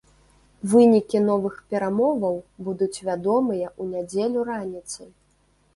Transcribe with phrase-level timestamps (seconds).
[0.71, 2.35] Вынікі новых перамоваў
[2.69, 5.09] будуць вядомыя ў нядзелю раніцай.